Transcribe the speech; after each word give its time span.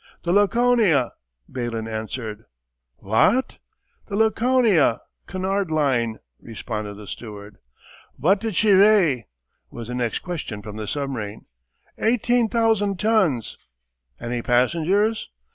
"The 0.23 0.33
Laconia," 0.33 1.11
Ballyn 1.47 1.87
answered. 1.87 2.45
"Vot?" 3.03 3.59
"The 4.07 4.15
Laconia, 4.15 4.99
Cunard 5.27 5.69
Line," 5.69 6.17
responded 6.39 6.95
the 6.95 7.05
steward. 7.05 7.59
"Vot 8.17 8.39
did 8.39 8.55
she 8.55 8.73
weigh?" 8.73 9.27
was 9.69 9.89
the 9.89 9.93
next 9.93 10.23
question 10.23 10.63
from 10.63 10.75
the 10.77 10.87
submarine. 10.87 11.45
"Eighteen 11.99 12.49
thousand 12.49 12.99
tons." 12.99 13.59
"Any 14.19 14.41
passengers?" 14.41 15.29